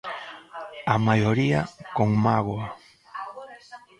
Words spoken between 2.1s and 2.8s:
mágoa.